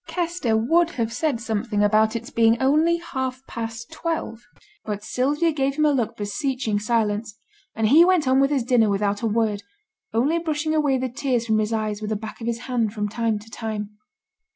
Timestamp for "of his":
12.41-12.61